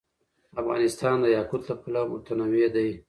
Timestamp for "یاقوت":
1.37-1.61